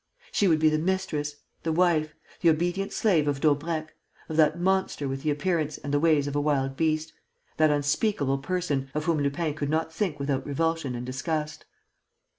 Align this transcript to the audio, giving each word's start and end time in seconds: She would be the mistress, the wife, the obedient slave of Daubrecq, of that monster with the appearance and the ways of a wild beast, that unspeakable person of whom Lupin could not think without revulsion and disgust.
She 0.31 0.47
would 0.47 0.57
be 0.57 0.69
the 0.69 0.79
mistress, 0.79 1.35
the 1.61 1.71
wife, 1.71 2.15
the 2.39 2.49
obedient 2.49 2.91
slave 2.91 3.27
of 3.27 3.39
Daubrecq, 3.39 3.93
of 4.29 4.37
that 4.37 4.59
monster 4.59 5.07
with 5.07 5.21
the 5.21 5.29
appearance 5.29 5.77
and 5.77 5.93
the 5.93 5.99
ways 5.99 6.25
of 6.25 6.35
a 6.35 6.41
wild 6.41 6.75
beast, 6.75 7.13
that 7.57 7.69
unspeakable 7.69 8.39
person 8.39 8.89
of 8.95 9.05
whom 9.05 9.19
Lupin 9.19 9.53
could 9.53 9.69
not 9.69 9.93
think 9.93 10.19
without 10.19 10.43
revulsion 10.43 10.95
and 10.95 11.05
disgust. 11.05 11.65